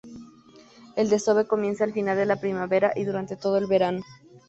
El 0.95 1.09
desove 1.11 1.45
comienza 1.45 1.83
al 1.85 1.93
final 1.93 2.17
de 2.17 2.25
la 2.25 2.37
primavera 2.41 2.91
y 2.95 3.03
dura 3.03 3.23
todo 3.37 3.59
el 3.59 3.67
verano. 3.67 4.01